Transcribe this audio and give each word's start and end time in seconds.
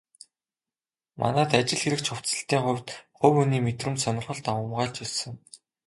Манайд 1.19 1.51
ажил 1.59 1.79
хэрэгч 1.81 2.05
хувцаслалтын 2.09 2.61
хувьд 2.63 2.89
хувь 3.19 3.35
хүний 3.37 3.61
мэдрэмж, 3.63 3.97
сонирхол 4.01 4.39
давамгайлж 4.43 4.97
ирсэн. 5.03 5.33